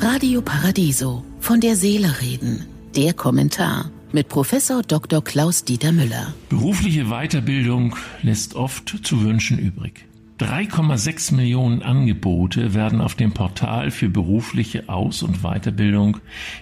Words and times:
Radio 0.00 0.42
Paradiso 0.42 1.24
von 1.40 1.60
der 1.60 1.76
Seele 1.76 2.20
reden. 2.20 2.66
Der 2.96 3.14
Kommentar 3.14 3.90
mit 4.12 4.28
Professor 4.28 4.82
Dr. 4.82 5.22
Klaus 5.22 5.64
Dieter 5.64 5.92
Müller. 5.92 6.34
Berufliche 6.48 7.06
Weiterbildung 7.06 7.96
lässt 8.22 8.54
oft 8.54 8.98
zu 9.02 9.22
wünschen 9.22 9.58
übrig. 9.58 10.06
3,6 10.38 11.34
Millionen 11.34 11.82
Angebote 11.82 12.74
werden 12.74 13.00
auf 13.00 13.14
dem 13.14 13.32
Portal 13.32 13.90
für 13.90 14.08
berufliche 14.08 14.88
Aus- 14.88 15.22
und 15.22 15.42
Weiterbildung 15.42 16.18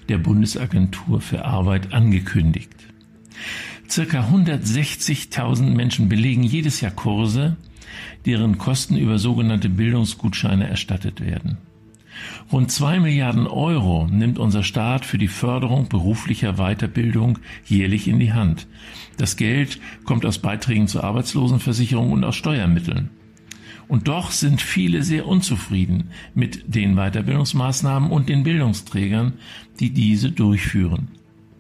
der 0.09 0.19
Bundesagentur 0.19 1.21
für 1.21 1.45
Arbeit 1.45 1.93
angekündigt. 1.95 2.71
Circa 3.89 4.29
160.000 4.29 5.75
Menschen 5.75 6.09
belegen 6.09 6.43
jedes 6.43 6.81
Jahr 6.81 6.93
Kurse, 6.93 7.57
deren 8.27 8.59
Kosten 8.59 8.97
über 8.97 9.19
sogenannte 9.19 9.71
Bildungsgutscheine 9.71 10.69
erstattet 10.69 11.21
werden. 11.21 11.57
Rund 12.53 12.71
zwei 12.71 13.01
Milliarden 13.01 13.47
Euro 13.47 14.07
nimmt 14.11 14.39
unser 14.39 14.63
Staat 14.63 15.05
für 15.05 15.19
die 15.19 15.29
Förderung 15.29 15.89
beruflicher 15.89 16.55
Weiterbildung 16.55 17.39
jährlich 17.67 18.09
in 18.09 18.19
die 18.19 18.33
Hand. 18.33 18.67
Das 19.17 19.37
Geld 19.37 19.81
kommt 20.05 20.25
aus 20.27 20.39
Beiträgen 20.39 20.89
zur 20.89 21.05
Arbeitslosenversicherung 21.05 22.13
und 22.13 22.25
aus 22.25 22.37
Steuermitteln. 22.37 23.11
Und 23.89 24.07
doch 24.07 24.31
sind 24.31 24.63
viele 24.63 25.03
sehr 25.03 25.27
unzufrieden 25.27 26.11
mit 26.35 26.75
den 26.75 26.95
Weiterbildungsmaßnahmen 26.95 28.11
und 28.11 28.29
den 28.29 28.45
Bildungsträgern, 28.45 29.33
die 29.81 29.91
diese 29.91 30.31
durchführen. 30.31 31.09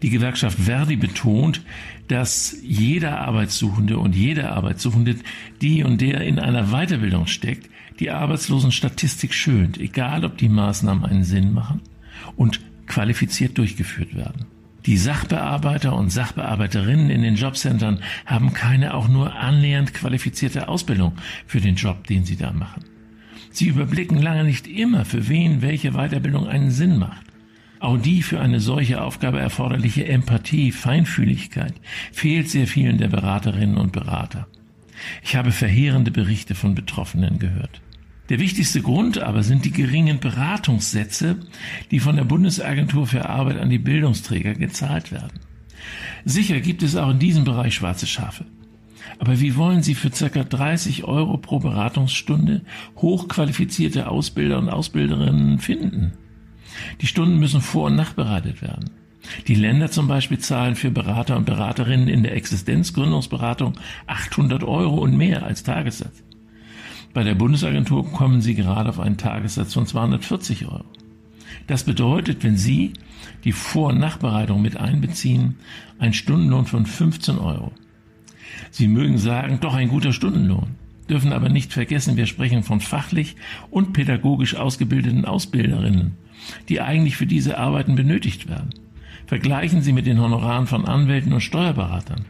Die 0.02 0.10
Gewerkschaft 0.10 0.58
Verdi 0.58 0.96
betont, 0.96 1.62
dass 2.08 2.56
jeder 2.62 3.20
Arbeitssuchende 3.20 3.98
und 3.98 4.16
jede 4.16 4.50
Arbeitssuchende, 4.50 5.16
die 5.60 5.84
und 5.84 6.00
der 6.00 6.22
in 6.22 6.38
einer 6.38 6.68
Weiterbildung 6.70 7.26
steckt, 7.26 7.68
die 7.98 8.10
Arbeitslosenstatistik 8.10 9.34
schönt, 9.34 9.78
egal 9.78 10.24
ob 10.24 10.38
die 10.38 10.48
Maßnahmen 10.48 11.04
einen 11.04 11.24
Sinn 11.24 11.52
machen 11.52 11.82
und 12.36 12.60
qualifiziert 12.86 13.58
durchgeführt 13.58 14.16
werden. 14.16 14.46
Die 14.86 14.96
Sachbearbeiter 14.96 15.94
und 15.94 16.10
Sachbearbeiterinnen 16.10 17.10
in 17.10 17.22
den 17.22 17.34
Jobcentern 17.34 18.00
haben 18.24 18.54
keine 18.54 18.94
auch 18.94 19.08
nur 19.08 19.34
annähernd 19.34 19.92
qualifizierte 19.92 20.68
Ausbildung 20.68 21.12
für 21.46 21.60
den 21.60 21.74
Job, 21.74 22.06
den 22.06 22.24
sie 22.24 22.36
da 22.36 22.52
machen. 22.52 22.84
Sie 23.50 23.66
überblicken 23.66 24.22
lange 24.22 24.44
nicht 24.44 24.66
immer, 24.66 25.04
für 25.04 25.28
wen 25.28 25.60
welche 25.60 25.92
Weiterbildung 25.92 26.48
einen 26.48 26.70
Sinn 26.70 26.96
macht. 26.96 27.26
Auch 27.80 27.96
die 27.96 28.22
für 28.22 28.40
eine 28.40 28.60
solche 28.60 29.02
Aufgabe 29.02 29.40
erforderliche 29.40 30.06
Empathie, 30.06 30.70
Feinfühligkeit 30.70 31.72
fehlt 32.12 32.50
sehr 32.50 32.66
vielen 32.66 32.98
der 32.98 33.08
Beraterinnen 33.08 33.78
und 33.78 33.92
Berater. 33.92 34.46
Ich 35.24 35.34
habe 35.34 35.50
verheerende 35.50 36.10
Berichte 36.10 36.54
von 36.54 36.74
Betroffenen 36.74 37.38
gehört. 37.38 37.80
Der 38.28 38.38
wichtigste 38.38 38.82
Grund 38.82 39.18
aber 39.18 39.42
sind 39.42 39.64
die 39.64 39.72
geringen 39.72 40.20
Beratungssätze, 40.20 41.36
die 41.90 42.00
von 42.00 42.16
der 42.16 42.24
Bundesagentur 42.24 43.06
für 43.06 43.28
Arbeit 43.28 43.58
an 43.58 43.70
die 43.70 43.78
Bildungsträger 43.78 44.54
gezahlt 44.54 45.10
werden. 45.10 45.40
Sicher 46.26 46.60
gibt 46.60 46.82
es 46.82 46.96
auch 46.96 47.10
in 47.10 47.18
diesem 47.18 47.44
Bereich 47.44 47.74
schwarze 47.74 48.06
Schafe. 48.06 48.44
Aber 49.18 49.40
wie 49.40 49.56
wollen 49.56 49.82
Sie 49.82 49.94
für 49.94 50.12
circa 50.12 50.44
30 50.44 51.04
Euro 51.04 51.38
pro 51.38 51.58
Beratungsstunde 51.58 52.60
hochqualifizierte 52.96 54.08
Ausbilder 54.08 54.58
und 54.58 54.68
Ausbilderinnen 54.68 55.58
finden? 55.58 56.12
Die 57.00 57.06
Stunden 57.06 57.38
müssen 57.38 57.60
vor- 57.60 57.86
und 57.86 57.96
nachbereitet 57.96 58.62
werden. 58.62 58.90
Die 59.46 59.54
Länder 59.54 59.90
zum 59.90 60.08
Beispiel 60.08 60.38
zahlen 60.38 60.76
für 60.76 60.90
Berater 60.90 61.36
und 61.36 61.44
Beraterinnen 61.44 62.08
in 62.08 62.22
der 62.22 62.34
Existenzgründungsberatung 62.34 63.74
800 64.06 64.64
Euro 64.64 64.96
und 64.96 65.16
mehr 65.16 65.44
als 65.44 65.62
Tagessatz. 65.62 66.22
Bei 67.12 67.24
der 67.24 67.34
Bundesagentur 67.34 68.10
kommen 68.12 68.40
Sie 68.40 68.54
gerade 68.54 68.88
auf 68.88 69.00
einen 69.00 69.16
Tagessatz 69.16 69.74
von 69.74 69.86
240 69.86 70.66
Euro. 70.66 70.84
Das 71.66 71.84
bedeutet, 71.84 72.42
wenn 72.44 72.56
Sie 72.56 72.92
die 73.44 73.52
Vor- 73.52 73.90
und 73.90 73.98
Nachbereitung 73.98 74.62
mit 74.62 74.76
einbeziehen, 74.76 75.56
ein 75.98 76.12
Stundenlohn 76.12 76.66
von 76.66 76.86
15 76.86 77.38
Euro. 77.38 77.72
Sie 78.70 78.88
mögen 78.88 79.18
sagen, 79.18 79.58
doch 79.60 79.74
ein 79.74 79.88
guter 79.88 80.12
Stundenlohn, 80.12 80.76
dürfen 81.10 81.32
aber 81.32 81.48
nicht 81.48 81.72
vergessen, 81.72 82.16
wir 82.16 82.26
sprechen 82.26 82.62
von 82.62 82.80
fachlich 82.80 83.36
und 83.70 83.92
pädagogisch 83.92 84.54
ausgebildeten 84.54 85.24
Ausbilderinnen, 85.24 86.16
die 86.68 86.80
eigentlich 86.80 87.16
für 87.16 87.26
diese 87.26 87.58
Arbeiten 87.58 87.96
benötigt 87.96 88.48
werden. 88.48 88.70
Vergleichen 89.26 89.82
Sie 89.82 89.92
mit 89.92 90.06
den 90.06 90.20
Honoraren 90.20 90.66
von 90.66 90.86
Anwälten 90.86 91.32
und 91.32 91.40
Steuerberatern. 91.40 92.24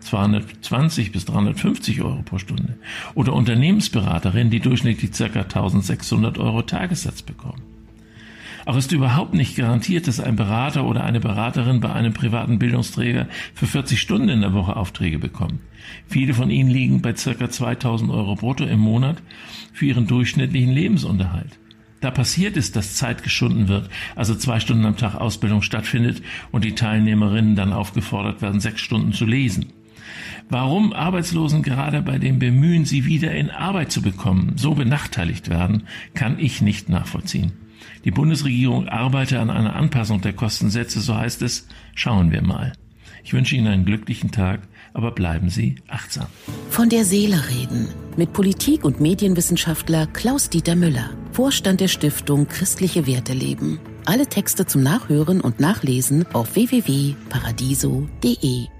220 0.00 1.12
bis 1.12 1.24
350 1.24 2.02
Euro 2.02 2.22
pro 2.22 2.38
Stunde. 2.38 2.78
Oder 3.14 3.32
Unternehmensberaterinnen, 3.32 4.50
die 4.50 4.60
durchschnittlich 4.60 5.10
ca. 5.12 5.24
1600 5.40 6.38
Euro 6.38 6.62
Tagessatz 6.62 7.22
bekommen. 7.22 7.77
Auch 8.68 8.76
ist 8.76 8.92
überhaupt 8.92 9.32
nicht 9.32 9.56
garantiert, 9.56 10.06
dass 10.08 10.20
ein 10.20 10.36
Berater 10.36 10.84
oder 10.84 11.02
eine 11.02 11.20
Beraterin 11.20 11.80
bei 11.80 11.90
einem 11.90 12.12
privaten 12.12 12.58
Bildungsträger 12.58 13.26
für 13.54 13.66
40 13.66 13.98
Stunden 13.98 14.28
in 14.28 14.42
der 14.42 14.52
Woche 14.52 14.76
Aufträge 14.76 15.18
bekommt. 15.18 15.60
Viele 16.06 16.34
von 16.34 16.50
ihnen 16.50 16.68
liegen 16.68 17.00
bei 17.00 17.14
ca. 17.14 17.48
2000 17.48 18.10
Euro 18.10 18.34
brutto 18.34 18.64
im 18.64 18.80
Monat 18.80 19.22
für 19.72 19.86
ihren 19.86 20.06
durchschnittlichen 20.06 20.70
Lebensunterhalt. 20.70 21.58
Da 22.02 22.10
passiert 22.10 22.58
es, 22.58 22.70
dass 22.70 22.94
Zeit 22.94 23.22
geschunden 23.22 23.68
wird, 23.68 23.88
also 24.16 24.34
zwei 24.34 24.60
Stunden 24.60 24.84
am 24.84 24.98
Tag 24.98 25.14
Ausbildung 25.14 25.62
stattfindet 25.62 26.20
und 26.52 26.62
die 26.62 26.74
Teilnehmerinnen 26.74 27.56
dann 27.56 27.72
aufgefordert 27.72 28.42
werden, 28.42 28.60
sechs 28.60 28.82
Stunden 28.82 29.14
zu 29.14 29.24
lesen. 29.24 29.72
Warum 30.48 30.92
Arbeitslosen 30.92 31.62
gerade 31.62 32.02
bei 32.02 32.18
dem 32.18 32.38
Bemühen, 32.38 32.84
sie 32.84 33.04
wieder 33.04 33.32
in 33.32 33.50
Arbeit 33.50 33.92
zu 33.92 34.02
bekommen, 34.02 34.54
so 34.56 34.74
benachteiligt 34.74 35.48
werden, 35.48 35.84
kann 36.14 36.38
ich 36.38 36.62
nicht 36.62 36.88
nachvollziehen. 36.88 37.52
Die 38.04 38.10
Bundesregierung 38.10 38.88
arbeite 38.88 39.40
an 39.40 39.50
einer 39.50 39.76
Anpassung 39.76 40.20
der 40.20 40.32
Kostensätze, 40.32 41.00
so 41.00 41.16
heißt 41.16 41.42
es. 41.42 41.66
Schauen 41.94 42.30
wir 42.30 42.42
mal. 42.42 42.72
Ich 43.24 43.34
wünsche 43.34 43.56
Ihnen 43.56 43.66
einen 43.66 43.84
glücklichen 43.84 44.30
Tag, 44.30 44.60
aber 44.94 45.10
bleiben 45.10 45.50
Sie 45.50 45.76
achtsam. 45.88 46.28
Von 46.70 46.88
der 46.88 47.04
Seele 47.04 47.42
reden 47.50 47.88
mit 48.16 48.32
Politik- 48.32 48.84
und 48.84 49.00
Medienwissenschaftler 49.00 50.06
Klaus-Dieter 50.06 50.76
Müller, 50.76 51.10
Vorstand 51.32 51.80
der 51.80 51.88
Stiftung 51.88 52.48
Christliche 52.48 53.06
Werte 53.06 53.34
leben. 53.34 53.78
Alle 54.06 54.26
Texte 54.26 54.64
zum 54.64 54.82
Nachhören 54.82 55.42
und 55.42 55.60
Nachlesen 55.60 56.24
auf 56.32 56.54
www.paradiso.de. 56.54 58.77